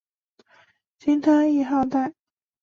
[0.97, 2.11] 金汤谥号戴。